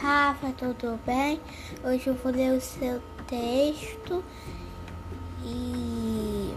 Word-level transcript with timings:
Rafa, 0.00 0.52
tudo 0.52 1.00
bem? 1.06 1.40
Hoje 1.82 2.08
eu 2.08 2.14
vou 2.14 2.30
ler 2.30 2.52
o 2.52 2.60
seu 2.60 3.00
texto 3.26 4.22
e. 5.42 6.54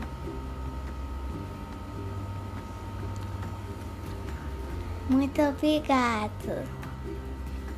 Muito 5.10 5.42
obrigado. 5.42 6.68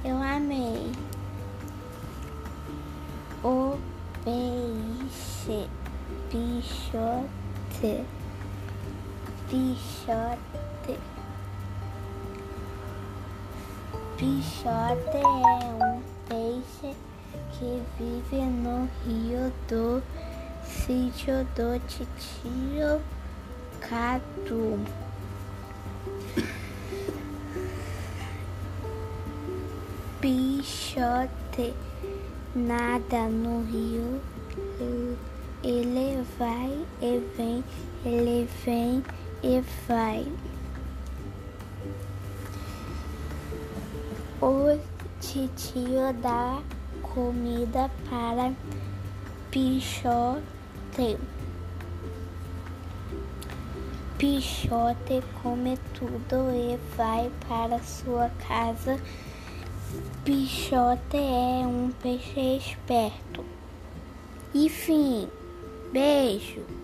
Eu 0.04 0.18
amei. 0.18 0.92
O 3.44 3.78
peixe, 4.24 5.70
bichote, 6.32 8.04
bichote. 9.48 11.21
Pichote 14.22 15.18
é 15.18 15.84
um 15.84 16.04
peixe 16.30 16.96
que 17.54 17.82
vive 17.98 18.46
no 18.46 18.88
rio 19.04 19.52
do 19.68 20.04
sítio 20.64 21.44
do 21.56 21.80
titio 21.88 23.02
Cadu. 23.80 24.80
Pichote 30.22 31.74
nada 32.54 33.28
no 33.28 33.64
rio, 33.64 34.22
ele 35.64 36.24
vai 36.38 36.86
e 37.02 37.18
vem, 37.36 37.64
ele 38.06 38.48
vem 38.64 39.04
e 39.42 39.64
vai. 39.88 40.32
O 44.44 44.76
titio 45.20 46.12
dá 46.20 46.64
comida 47.04 47.92
para 48.10 48.52
Pichote. 49.52 51.20
Pichote 54.18 55.22
come 55.44 55.78
tudo 55.94 56.50
e 56.56 56.80
vai 56.98 57.32
para 57.48 57.78
sua 57.84 58.32
casa. 58.48 59.00
Pichote 60.26 61.18
é 61.18 61.68
um 61.68 61.92
peixe 62.02 62.58
esperto. 62.58 63.46
Enfim, 64.56 65.30
beijo. 65.94 66.81